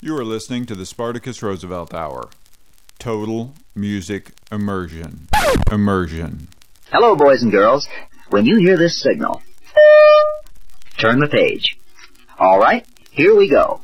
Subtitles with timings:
[0.00, 2.30] You are listening to the Spartacus Roosevelt Hour.
[2.98, 5.28] Total music immersion.
[5.70, 6.48] Immersion.
[6.90, 7.86] Hello, boys and girls.
[8.30, 9.40] When you hear this signal,
[10.96, 11.78] turn the page.
[12.36, 13.80] All right, here we go.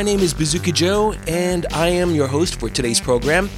[0.00, 3.50] My name is Bazooka Joe, and I am your host for today's program.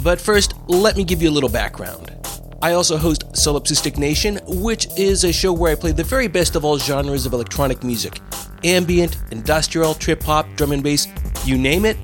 [0.00, 2.12] But first, let me give you a little background.
[2.62, 6.54] I also host Solipsistic Nation, which is a show where I play the very best
[6.54, 8.20] of all genres of electronic music
[8.62, 11.08] ambient, industrial, trip hop, drum and bass,
[11.44, 11.96] you name it,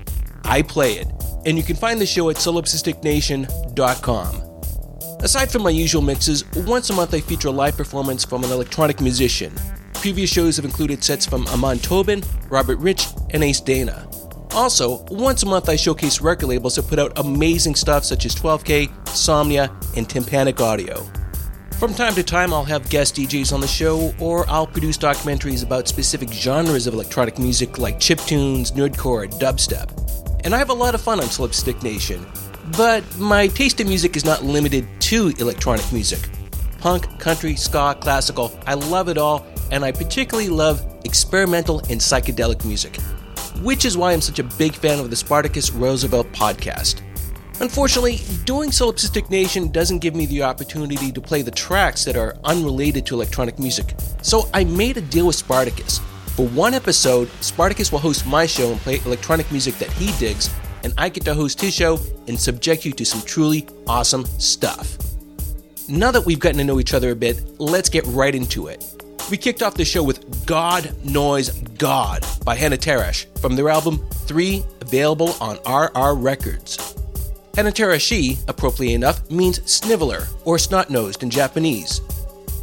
[0.43, 1.07] I play it.
[1.47, 5.21] And you can find the show at solipsisticnation.com.
[5.23, 8.51] Aside from my usual mixes, once a month I feature a live performance from an
[8.51, 9.55] electronic musician.
[9.95, 14.09] Previous shows have included sets from Amon Tobin, Robert Rich, and Aes Dana.
[14.53, 18.35] Also, once a month I showcase record labels that put out amazing stuff such as
[18.35, 21.05] 12K, Somnia, and Tympanic Audio.
[21.81, 25.65] From time to time, I'll have guest DJs on the show, or I'll produce documentaries
[25.65, 29.91] about specific genres of electronic music like chiptunes, nerdcore, dubstep.
[30.45, 32.25] And I have a lot of fun on Solipsistic Nation.
[32.77, 36.21] But my taste in music is not limited to electronic music.
[36.79, 42.65] Punk, country, ska, classical, I love it all, and I particularly love experimental and psychedelic
[42.65, 42.99] music.
[43.63, 47.01] Which is why I'm such a big fan of the Spartacus Roosevelt podcast.
[47.61, 52.37] Unfortunately, doing Solipsistic Nation doesn't give me the opportunity to play the tracks that are
[52.43, 56.01] unrelated to electronic music, so I made a deal with Spartacus.
[56.35, 60.51] For one episode, Spartacus will host my show and play electronic music that he digs,
[60.83, 64.99] and I get to host his show and subject you to some truly awesome stuff.
[65.89, 68.94] Now that we've gotten to know each other a bit, let's get right into it.
[69.31, 71.49] We kicked off the show with God Noise
[71.79, 76.95] God by Hanatarash from their album 3, available on RR Records.
[77.53, 82.01] Hanatarashi, appropriately enough, means sniveler or snot nosed in Japanese.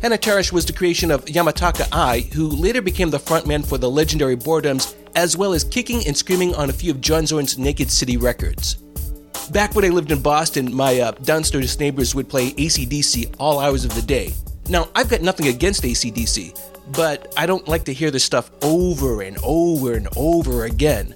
[0.04, 4.38] Hanatarash was the creation of Yamatsuka Eye, who later became the frontman for the legendary
[4.38, 8.18] Boredoms, as well as kicking and screaming on a few of John Zorn's Naked City
[8.18, 8.76] records.
[9.50, 13.84] Back when I lived in Boston, my uh, downstairs neighbors would play ACDC all hours
[13.84, 14.34] of the day.
[14.70, 16.60] Now, I've got nothing against ACDC,
[16.96, 21.16] but I don't like to hear this stuff over and over and over again.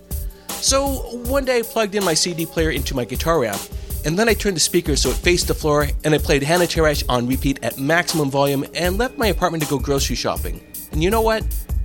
[0.50, 0.86] So
[1.28, 3.62] one day I plugged in my CD player into my guitar amp,
[4.04, 7.04] and then I turned the speaker so it faced the floor, and I played Hanatarash
[7.08, 10.62] on repeat at maximum volume and left my apartment to go grocery shopping.
[10.92, 11.44] And you know what?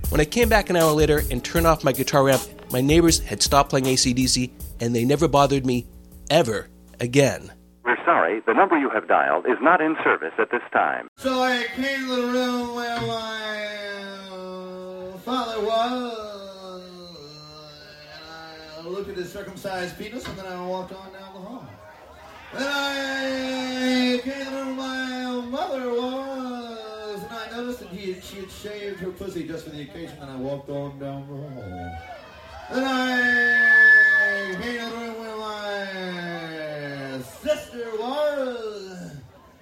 [0.09, 2.41] When I came back an hour later and turned off my guitar amp,
[2.71, 5.87] my neighbors had stopped playing ACDC and they never bothered me
[6.29, 6.67] ever
[6.99, 7.51] again.
[8.05, 11.07] Sorry, the number you have dialed is not in service at this time.
[11.17, 13.67] So I came to the room where my
[14.31, 16.83] uh, father was,
[18.79, 21.65] and I looked at his circumcised penis, and then I walked on down the hall.
[22.53, 28.51] Then I came to where my mother was, and I noticed that he she had
[28.51, 31.97] shaved her pussy just for the occasion, and I walked on down the hall.
[32.71, 33.90] Then I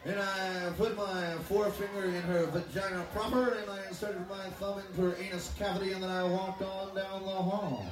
[0.09, 5.01] and I put my forefinger in her vagina proper, and I inserted my thumb into
[5.01, 7.85] her anus cavity, and then I walked on down the hall.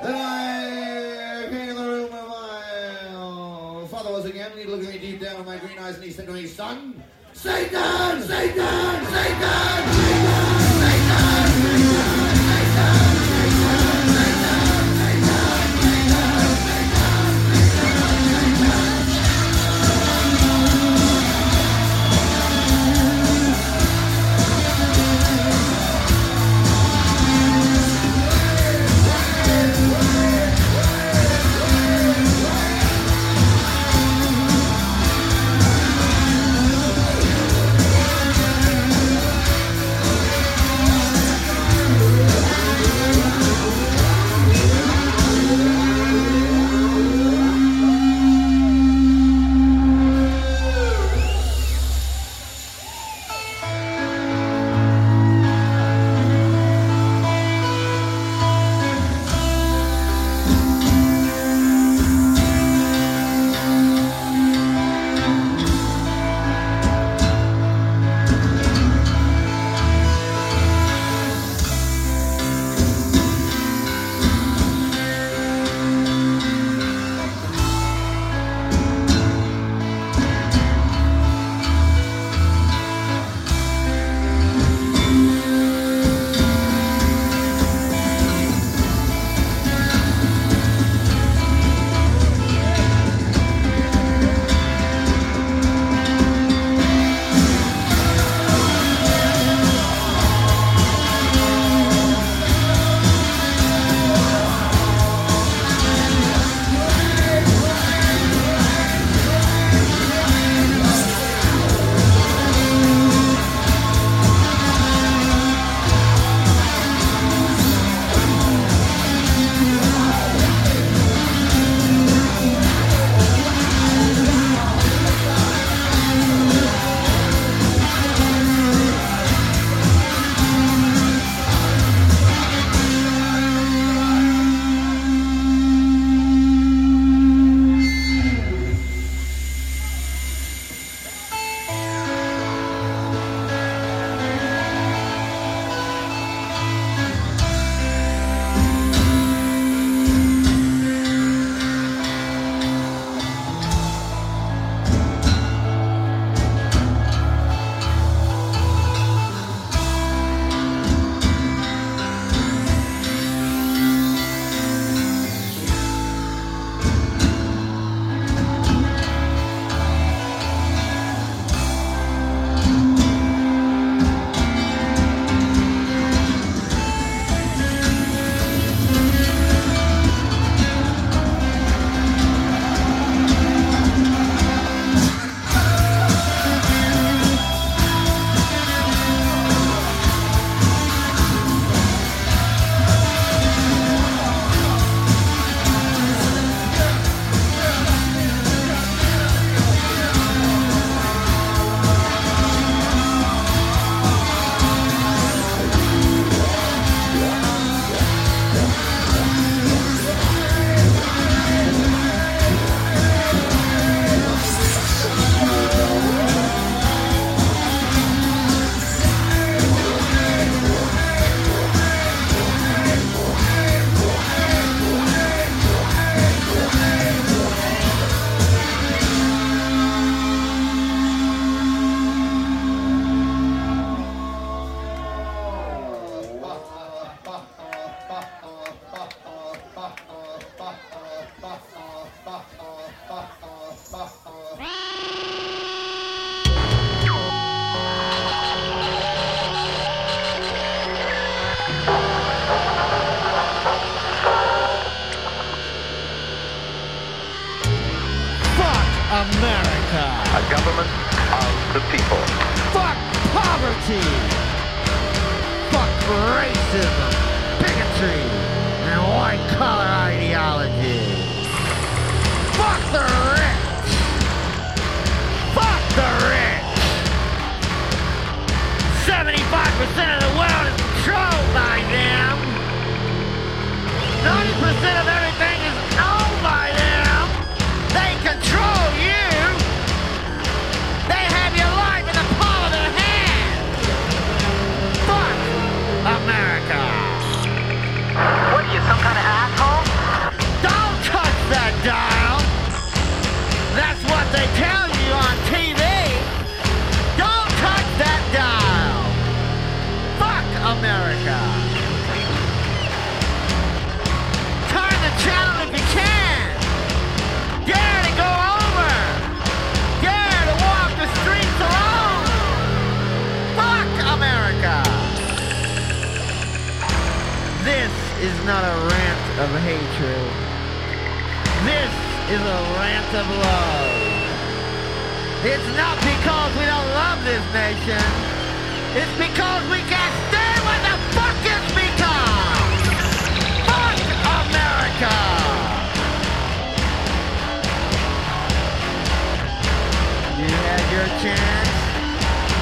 [0.00, 4.84] Then I came in the room where my uh, father was again, and he looked
[4.84, 7.02] at me deep down in my green eyes, and he said to me, son,
[7.32, 10.47] Satan, Satan, Satan, Satan,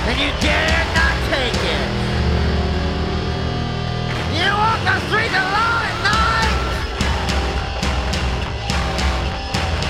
[0.08, 1.88] and you dare not take it.
[4.38, 6.58] You walk the streets alone at night.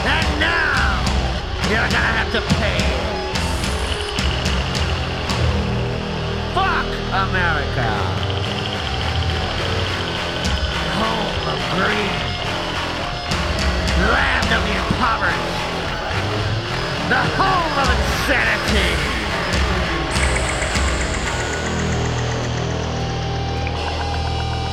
[0.08, 1.04] And now,
[1.68, 2.80] you're gonna have to pay.
[6.56, 6.88] Fuck
[7.28, 7.90] America.
[10.96, 12.24] Home of greed.
[14.12, 15.60] Land of the impoverished.
[17.12, 19.15] The home of insanity.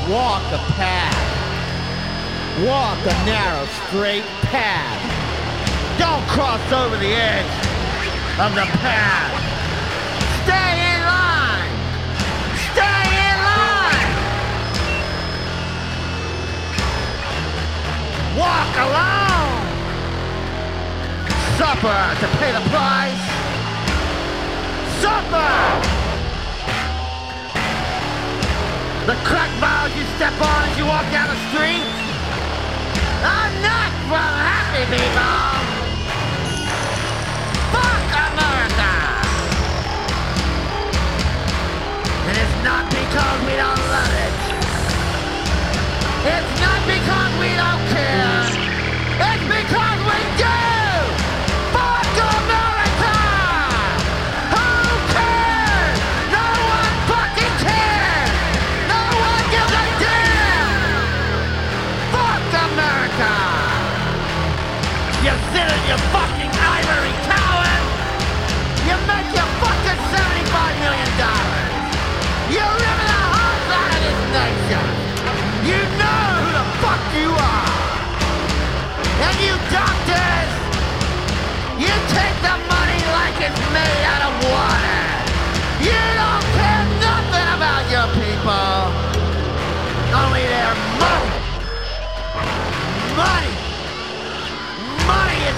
[0.10, 1.15] Walk a path.
[2.67, 5.00] Walk a narrow, straight path.
[5.98, 7.45] Don't cross over the edge
[8.38, 9.31] of the path.
[10.43, 11.72] Stay in line.
[12.74, 14.12] Stay in line.
[18.38, 19.63] Walk alone.
[21.55, 23.24] Suffer to pay the price.
[25.00, 26.02] Supper.
[29.05, 31.83] The crack bars you step on as you walk down the street
[33.19, 35.43] are not from happy people.
[37.75, 38.95] Fuck America!
[42.31, 44.36] And it's not because we don't love it.
[46.24, 48.55] It's not because we don't care.
[49.19, 49.83] It's because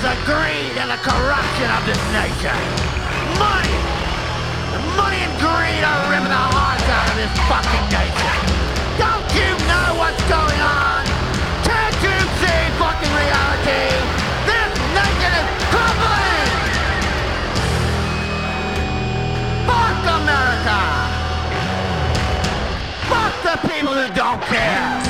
[0.06, 2.54] the greed and the corruption of this nation.
[3.42, 3.74] Money.
[4.94, 8.38] Money and greed are ripping the hearts out of this fucking nation.
[9.02, 11.02] Don't you know what's going on?
[11.66, 13.86] Can't you see fucking reality?
[14.46, 16.54] This nation is crumbling!
[19.66, 20.82] Fuck America!
[23.10, 25.02] Fuck the people who don't care!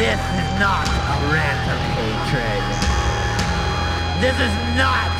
[0.00, 1.65] This is not a rant.
[4.20, 5.15] This is not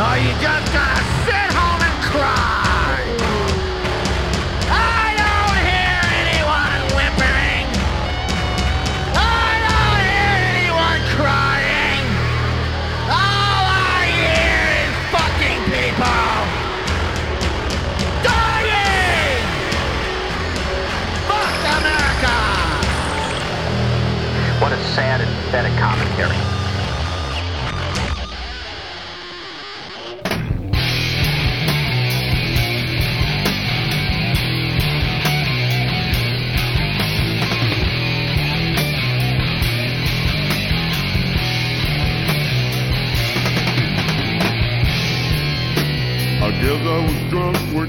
[0.00, 3.04] are you just gonna sit home and cry.
[4.72, 7.68] I don't hear anyone whimpering.
[9.12, 12.04] I don't hear anyone crying.
[13.12, 16.32] All I hear is fucking people
[18.24, 19.44] dying.
[21.28, 22.36] Fuck America.
[24.62, 26.49] What a sad and pathetic commentary.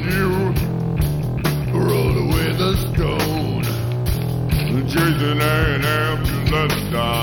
[0.10, 0.54] You
[1.74, 3.64] rolled away the stone.
[4.88, 7.21] Chasing an ambulance dog.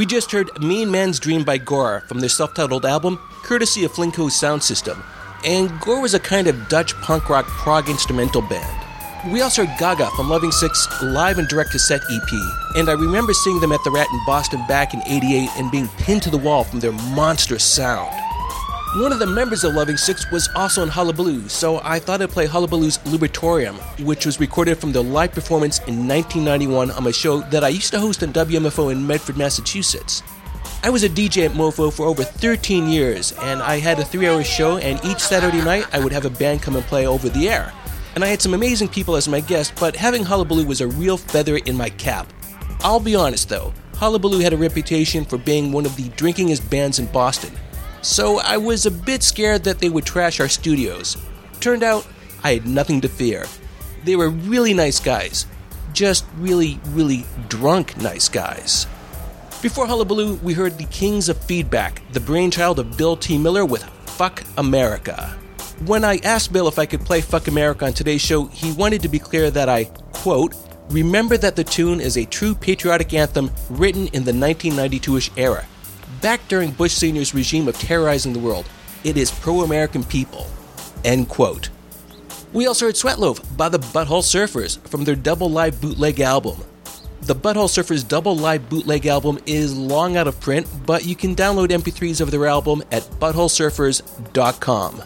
[0.00, 3.92] We just heard Mean Man's Dream by Gore from their self titled album, courtesy of
[3.92, 5.04] Flinko's Sound System.
[5.44, 9.30] And Gore was a kind of Dutch punk rock prog instrumental band.
[9.30, 12.32] We also heard Gaga from Loving Six live and direct cassette EP,
[12.76, 15.88] and I remember seeing them at the Rat in Boston back in 88 and being
[15.98, 18.29] pinned to the wall from their monstrous sound.
[18.96, 22.30] One of the members of Loving Six was also in Hullabaloo, so I thought I'd
[22.30, 27.38] play Hullabaloo's Lubritorium, which was recorded from their live performance in 1991 on my show
[27.50, 30.24] that I used to host on WMFO in Medford, Massachusetts.
[30.82, 34.26] I was a DJ at MoFo for over 13 years, and I had a three
[34.26, 37.28] hour show, and each Saturday night I would have a band come and play over
[37.28, 37.72] the air.
[38.16, 41.16] And I had some amazing people as my guests, but having Hullabaloo was a real
[41.16, 42.26] feather in my cap.
[42.80, 46.98] I'll be honest though, Hullabaloo had a reputation for being one of the drinkingest bands
[46.98, 47.52] in Boston.
[48.02, 51.18] So I was a bit scared that they would trash our studios.
[51.60, 52.06] Turned out,
[52.42, 53.46] I had nothing to fear.
[54.04, 55.46] They were really nice guys.
[55.92, 58.86] Just really, really drunk nice guys.
[59.60, 63.36] Before Hullabaloo, we heard the Kings of Feedback, the brainchild of Bill T.
[63.36, 65.36] Miller with Fuck America.
[65.84, 69.02] When I asked Bill if I could play Fuck America on today's show, he wanted
[69.02, 70.54] to be clear that I, quote,
[70.88, 75.66] remember that the tune is a true patriotic anthem written in the 1992 ish era.
[76.20, 78.68] Back during Bush Sr.'s regime of terrorizing the world,
[79.04, 80.46] it is pro American people.
[81.02, 81.70] End quote.
[82.52, 86.58] We also heard Sweatloaf by the Butthole Surfers from their double live bootleg album.
[87.22, 91.34] The Butthole Surfers double live bootleg album is long out of print, but you can
[91.34, 95.02] download MP3s of their album at buttholesurfers.com.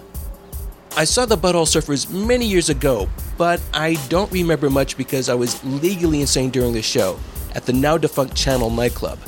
[0.97, 5.35] I saw the Butthole Surfers many years ago, but I don't remember much because I
[5.35, 7.21] was legally insane during the show
[7.55, 9.19] at the now defunct Channel nightclub.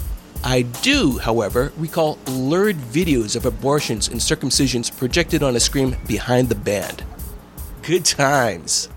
[0.45, 6.49] I do, however, recall lurid videos of abortions and circumcisions projected on a screen behind
[6.49, 7.05] the band.
[7.83, 8.89] Good times.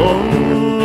[0.00, 0.77] Oh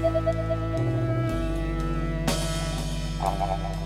[0.00, 0.14] Thank
[3.72, 3.77] you.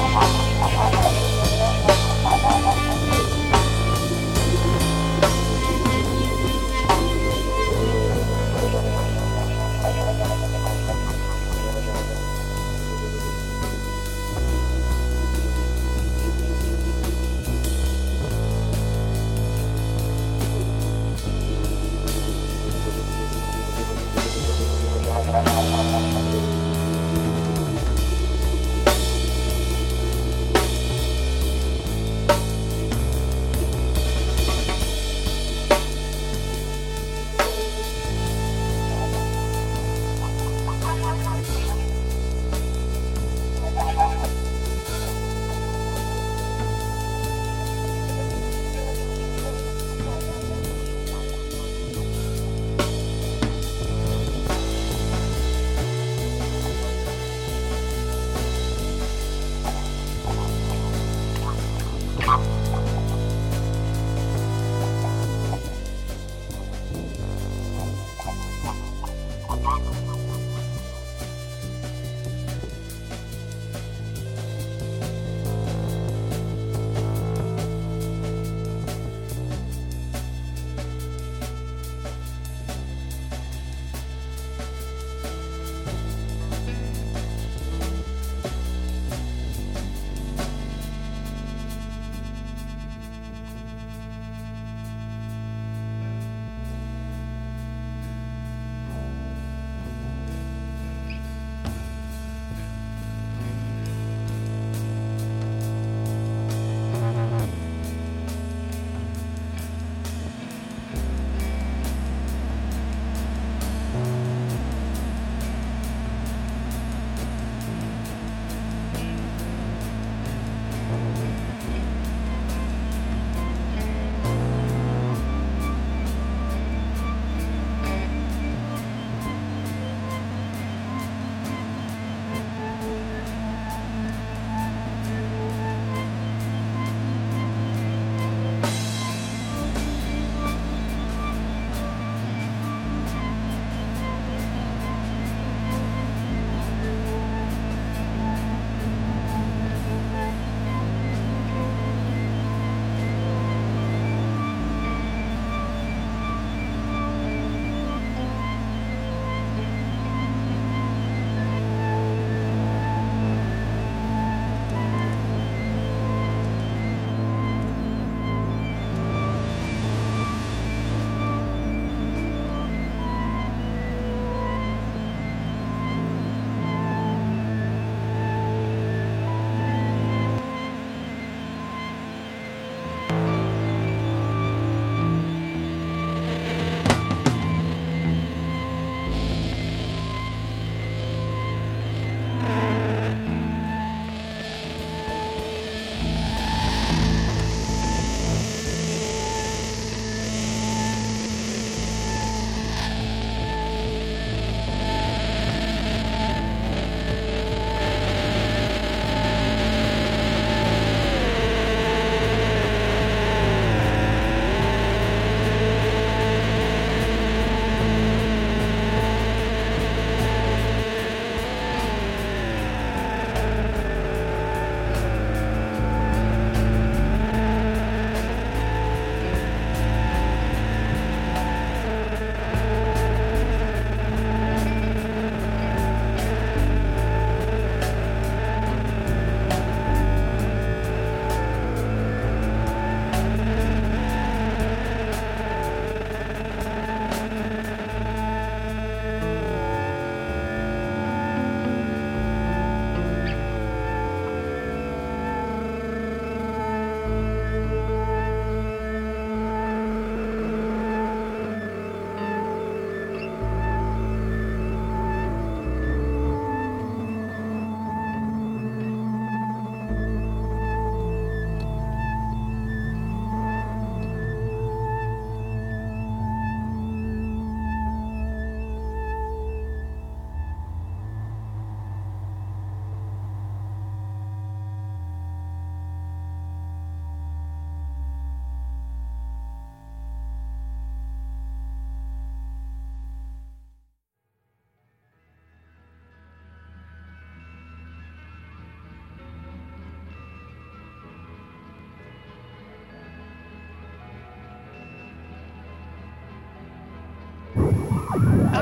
[0.00, 0.37] Oh,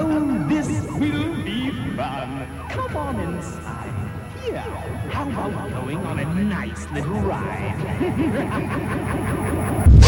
[0.08, 2.46] Oh, this will be fun.
[2.70, 3.92] Come on inside.
[4.40, 4.60] Here,
[5.10, 7.74] how about going on a nice little ride?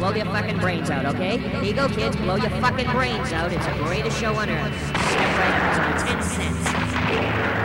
[0.00, 1.36] blow your fucking brains out, okay?
[1.36, 2.16] Here you go, kids.
[2.16, 3.52] Blow your fucking brains out.
[3.52, 4.74] It's the greatest show on earth.
[4.86, 5.94] Step right up.
[5.94, 7.59] It's only 10 cents.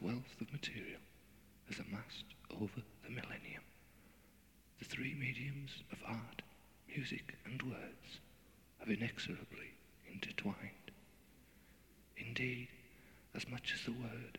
[0.00, 1.00] Wealth of material
[1.68, 3.62] has amassed over the millennium.
[4.78, 6.42] The three mediums of art,
[6.88, 8.20] music, and words
[8.78, 9.74] have inexorably
[10.12, 10.90] intertwined.
[12.16, 12.68] Indeed,
[13.34, 14.38] as much as the word,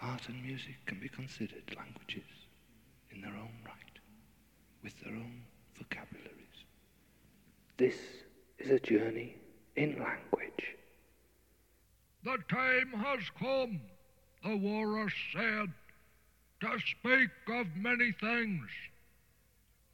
[0.00, 2.28] art and music can be considered languages
[3.10, 3.98] in their own right,
[4.82, 5.42] with their own
[5.76, 6.32] vocabularies.
[7.76, 7.96] This
[8.58, 9.36] is a journey
[9.76, 10.76] in language.
[12.24, 13.80] The time has come,
[14.44, 15.72] the walrus said,
[16.60, 18.68] to speak of many things,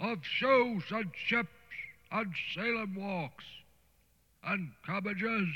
[0.01, 1.49] of shows and ships
[2.11, 3.44] and sailing walks,
[4.44, 5.49] and cabbages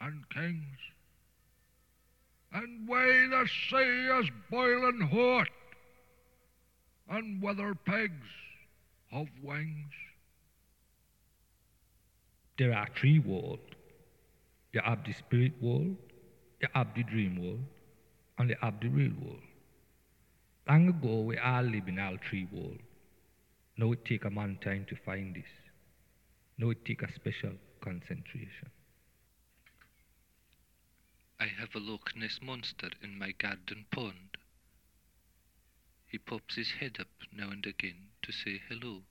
[0.00, 0.78] and kings,
[2.52, 5.48] and weigh the sea as boiling hot,
[7.08, 8.28] and whether pigs
[9.12, 9.92] of wings.
[12.58, 13.62] There are three worlds.
[14.72, 15.96] You have the spirit world,
[16.60, 17.64] you have the dream world,
[18.60, 19.42] have the real world.
[20.68, 22.82] Long ago, we all live in all three worlds.
[23.76, 25.44] Now it take a time to find this.
[26.58, 28.70] Now it take a special concentration.
[31.38, 34.38] I have a Loch Ness monster in my garden pond.
[36.06, 39.02] He pops his head up now and again to say hello.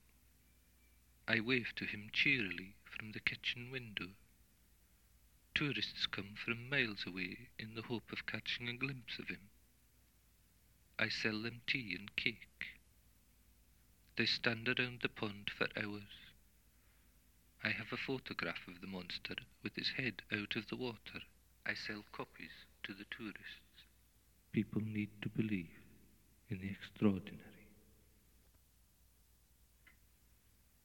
[1.28, 4.10] I wave to him cheerily from the kitchen window.
[5.56, 9.39] Tourists come from miles away in the hope of catching a glimpse of him.
[10.99, 12.76] I sell them tea and cake.
[14.18, 16.12] They stand around the pond for hours.
[17.64, 21.24] I have a photograph of the monster with his head out of the water.
[21.66, 22.51] I sell copies
[22.84, 23.88] to the tourists.
[24.51, 25.72] People need to believe
[26.49, 27.68] in the extraordinary.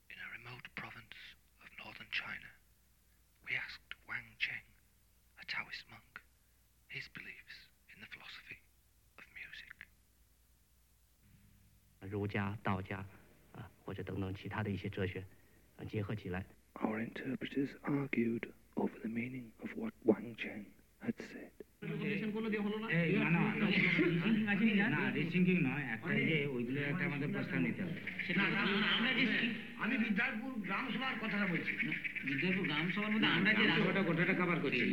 [0.09, 1.19] In a remote province
[1.61, 2.51] of northern China,
[3.47, 4.67] we asked Wang Cheng,
[5.40, 6.12] a Taoist monk,
[6.96, 7.56] his beliefs
[7.92, 8.58] in the philosophy
[9.18, 9.72] of music.
[12.12, 12.98] 儒家、道家
[13.52, 15.22] 啊，或者等等其他的一些哲学，
[15.76, 16.44] 啊，结合起来。
[16.74, 20.66] Our interpreters argued over the meaning of what Wang Cheng
[21.04, 21.52] had said.
[21.82, 23.42] এই না না
[24.94, 28.00] না রিসিঙ্কিং নয় একটা যে ওইগুলো একটা আমাদের প্রস্তাব নিতে হবে
[29.84, 31.72] আমি বিদ্যালপুর গ্রাম সভার কথাটা বলছি
[32.28, 34.86] বিদ্যাপুর গ্রাম সভার মধ্যে আমরা যে গোটা গোটাটা কভার করছি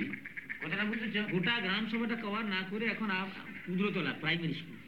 [0.62, 3.10] কথাটা বুঝেছো গোটা গ্রাম সভাটা কভার না করে এখন
[3.72, 4.80] উগ্রতলা primary school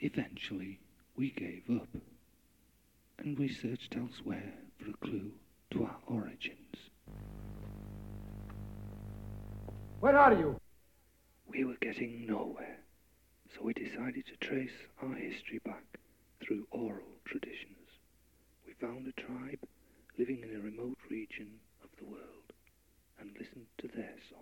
[0.00, 0.78] Eventually,
[1.16, 1.92] we gave up,
[3.18, 5.32] and we searched elsewhere for a clue
[5.72, 6.76] to our origins.
[10.00, 10.50] Where are you?
[11.46, 12.78] We were getting nowhere,
[13.52, 15.86] so we decided to trace our history back
[16.40, 17.88] through oral traditions.
[18.66, 19.62] We found a tribe
[20.16, 21.50] living in a remote region
[21.82, 22.52] of the world
[23.18, 24.41] and listened to their songs.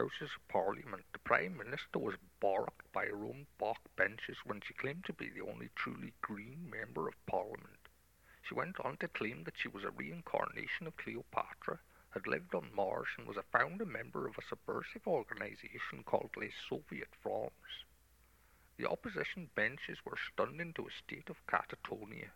[0.00, 4.72] Houses of Parliament, the Prime Minister was barracked by her own back benches when she
[4.72, 7.86] claimed to be the only truly green member of Parliament.
[8.40, 11.80] She went on to claim that she was a reincarnation of Cleopatra,
[12.14, 16.54] had lived on Mars, and was a founding member of a subversive organisation called Les
[16.70, 17.84] Zoviet France.
[18.78, 22.30] The opposition benches were stunned into a state of catatonia,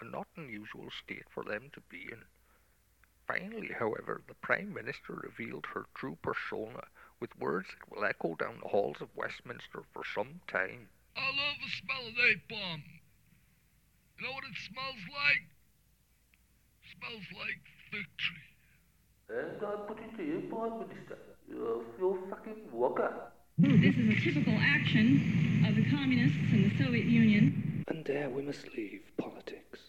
[0.00, 2.22] a not unusual state for them to be in.
[3.26, 6.79] Finally, however, the Prime Minister revealed her true persona
[7.20, 10.88] with words that will echo down the halls of Westminster for some time.
[11.16, 12.82] I love the smell of napalm.
[14.18, 15.44] You know what it smells like?
[16.82, 17.62] It smells like
[17.92, 18.50] victory.
[19.30, 21.18] And I put it to you, Prime Minister.
[21.48, 23.32] You're, you're fucking worker.
[23.58, 27.84] This is a typical action of the communists in the Soviet Union.
[27.88, 29.80] And there we must leave politics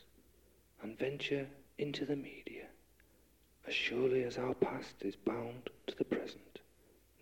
[0.81, 2.65] and venture into the media.
[3.67, 6.59] As surely as our past is bound to the present,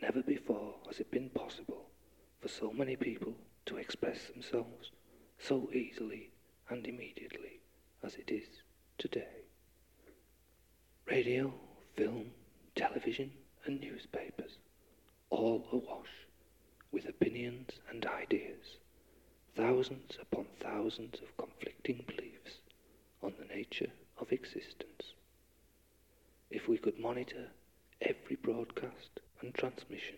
[0.02, 1.86] never before has it been possible
[2.42, 4.90] for so many people to express themselves
[5.38, 6.32] so easily
[6.68, 7.60] and immediately
[8.04, 8.48] as it is
[8.98, 9.46] today.
[11.06, 11.54] Radio,
[11.96, 12.32] film,
[12.76, 13.32] television,
[13.66, 14.58] and newspapers,
[15.30, 16.26] all awash
[16.92, 18.78] with opinions and ideas,
[19.56, 22.62] thousands upon thousands of conflicting beliefs
[23.22, 25.14] on the nature of existence.
[26.50, 27.50] If we could monitor
[28.02, 30.16] every broadcast and transmission,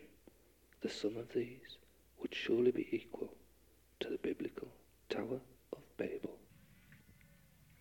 [0.81, 1.77] the sum of these
[2.19, 3.29] would surely be equal
[3.99, 4.67] to the biblical
[5.09, 5.39] Tower
[5.73, 6.37] of Babel.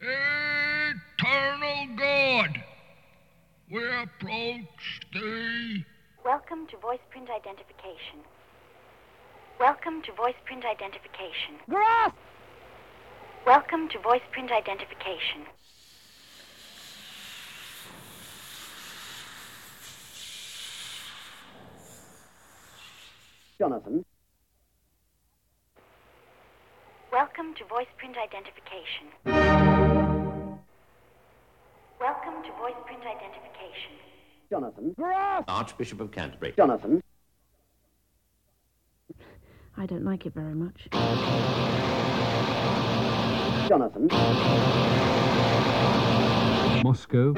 [0.02, 2.62] Eternal God,
[3.70, 5.84] we approach thee.
[6.24, 8.20] Welcome to voice print identification.
[9.58, 11.56] Welcome to voice print identification.
[11.68, 12.12] Grass!
[13.46, 15.46] Welcome to voice print identification.
[23.60, 24.04] Jonathan.
[27.12, 29.08] Welcome to voice print identification.
[32.00, 33.92] Welcome to voice print identification.
[34.48, 34.94] Jonathan.
[35.46, 36.54] Archbishop of Canterbury.
[36.56, 37.02] Jonathan.
[39.76, 40.88] I don't like it very much.
[43.68, 44.08] Jonathan.
[46.82, 47.34] Moscow,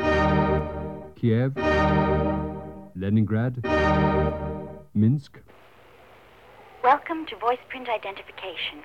[1.17, 1.57] Kiev,
[2.95, 3.67] Leningrad,
[4.95, 5.41] Minsk.
[6.83, 8.83] Welcome to voice print identification.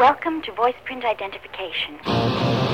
[0.00, 2.73] Welcome to voice print identification.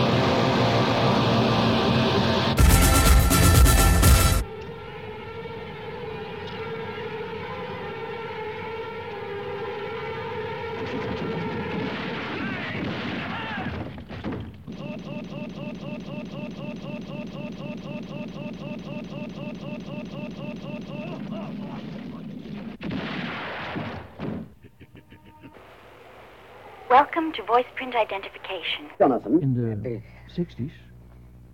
[27.30, 28.90] Welcome to voice print identification.
[28.98, 29.40] Jonathan.
[29.40, 30.02] In the
[30.34, 30.72] 60s,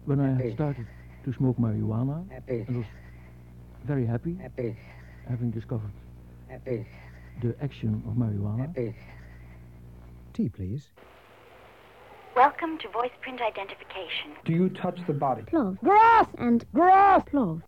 [0.07, 0.86] when I started
[1.27, 2.86] to smoke marijuana, I was
[3.85, 4.39] very happy,
[5.28, 5.93] having discovered
[6.65, 8.94] the action of marijuana.
[10.32, 10.89] Tea, please.
[12.35, 14.32] Welcome to voice print identification.
[14.47, 15.43] Do you touch the body?
[15.43, 15.78] Plov.
[15.81, 16.27] Grass!
[16.39, 17.23] And Grass!
[17.31, 17.61] Plov.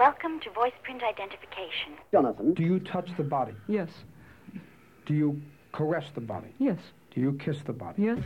[0.00, 1.92] Welcome to voice print identification.
[2.10, 2.54] Jonathan.
[2.54, 3.52] Do you touch the body?
[3.68, 3.90] Yes.
[5.04, 6.54] Do you caress the body?
[6.58, 6.78] Yes.
[7.14, 8.04] Do you kiss the body?
[8.04, 8.18] Yes.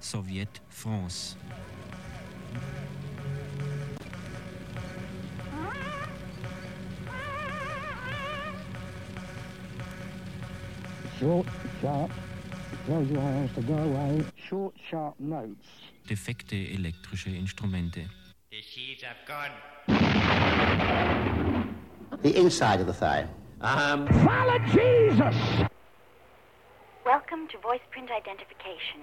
[0.00, 1.36] Zoviet France.
[11.18, 11.46] Short,
[11.80, 12.10] sharp,
[12.86, 14.24] tells you how else to go away.
[14.48, 15.66] Short, sharp notes.
[16.06, 18.08] Defekte elektrische Instrumente.
[18.50, 19.50] The seeds have gone.
[22.22, 23.26] The inside of the thigh.
[23.60, 24.06] Um.
[24.24, 25.34] Follow Jesus!
[27.04, 29.02] Welcome to voice print identification.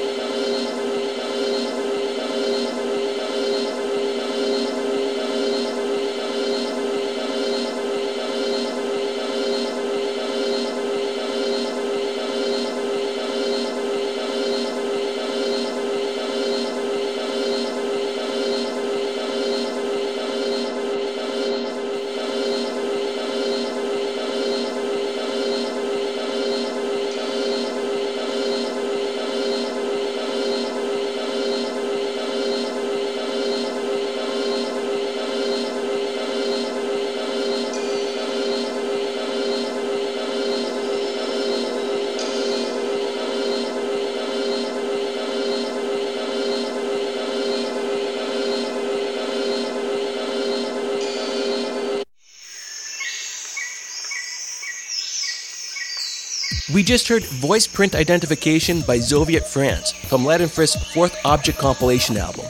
[56.69, 62.45] We just heard Voice Print Identification by Zoviet France from Ladenfrith's fourth Objekt compilation album.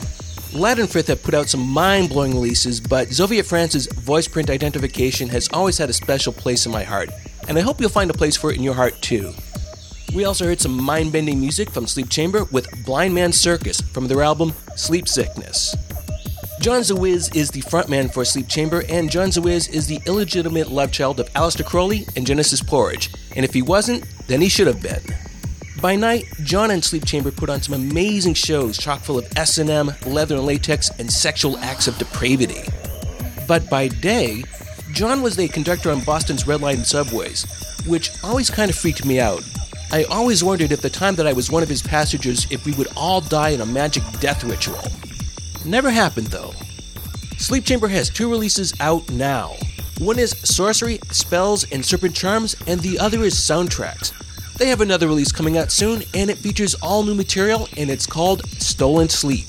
[0.52, 5.48] Ladenfrith have put out some mind blowing releases, but Zoviet France's Voice Print Identification has
[5.52, 7.08] always had a special place in my heart,
[7.48, 9.32] and I hope you'll find a place for it in your heart too.
[10.14, 14.08] We also heard some mind bending music from Sleep Chamber with Blind Man Circus from
[14.08, 15.74] their album Sleep Sickness.
[16.60, 20.92] John Zewizz is the frontman for Sleep Chamber, and John Zewizz is the illegitimate love
[20.92, 23.10] child of Aleister Crowley and Genesis P-Orridge.
[23.34, 25.02] And if he wasn't, then he should have been.
[25.80, 29.90] By night, John and Sleep Chamber put on some amazing shows chock full of S&M,
[30.06, 32.62] leather and latex, and sexual acts of depravity.
[33.48, 34.44] But by day,
[34.92, 37.46] John was the conductor on Boston's Red Line subways,
[37.86, 39.42] which always kind of freaked me out.
[39.90, 42.72] I always wondered if the time that I was one of his passengers if we
[42.74, 44.80] would all die in a magic death ritual.
[45.64, 46.52] Never happened though.
[47.38, 49.54] Sleep Chamber has two releases out now.
[50.02, 54.12] One is Sorcery, Spells, and Serpent Charms, and the other is Soundtracks.
[54.54, 58.04] They have another release coming out soon, and it features all new material, and it's
[58.04, 59.46] called Stolen Sleep.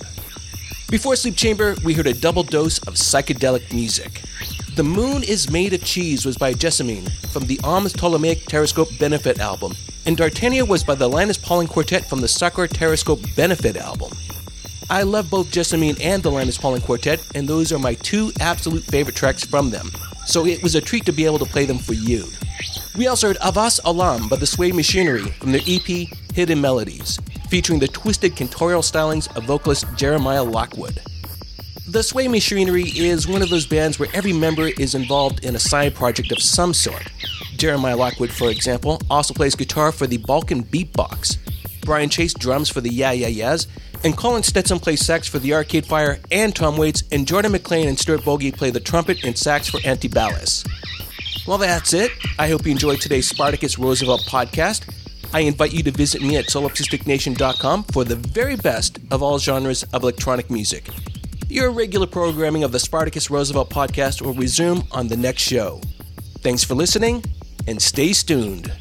[0.91, 4.21] Before Sleep Chamber, we heard a double dose of psychedelic music.
[4.75, 9.39] The Moon is Made of Cheese was by Jessamine from the Alms Ptolemaic Terrascope Benefit
[9.39, 9.73] album,
[10.05, 14.11] and Dartania was by the Linus Pauling Quartet from the Succour Terrascope Benefit album.
[14.87, 18.83] I love both Jessamine and the Linus Pauling Quartet, and those are my two absolute
[18.83, 19.89] favorite tracks from them,
[20.25, 22.25] so it was a treat to be able to play them for you.
[22.97, 27.19] We also heard Ahavas Olam by the Sway Machinery from their EP Hidden Melodies,
[27.49, 30.99] featuring the twisted cantorial stylings of vocalist Jeremiah Lockwood.
[31.87, 35.59] The Sway Machinery is one of those bands where every member is involved in a
[35.59, 37.11] side project of some sort.
[37.57, 41.37] Jeremiah Lockwood, for example, also plays guitar for the Balkan Beatbox.
[41.81, 43.67] Brian Chase drums for the Yeah Yeah Yeahs,
[44.03, 47.87] and Colin Stetson plays sax for the Arcade Fire and Tom Waits, and Jordan McLean
[47.87, 50.67] and Stuart Bogie play the trumpet and sax for Antibalas.
[51.47, 52.11] Well, that's it.
[52.39, 54.89] I hope you enjoyed today's Spartacus Roosevelt podcast.
[55.33, 59.83] I invite you to visit me at solipsisticnation.com for the very best of all genres
[59.83, 60.89] of electronic music.
[61.49, 65.81] Your regular programming of the Spartacus Roosevelt podcast will resume on the next show.
[66.39, 67.23] Thanks for listening
[67.67, 68.71] and stay tuned.